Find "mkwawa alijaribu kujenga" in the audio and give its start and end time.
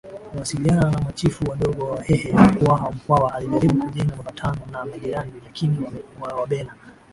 2.33-4.15